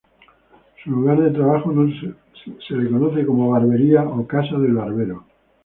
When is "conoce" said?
2.89-3.23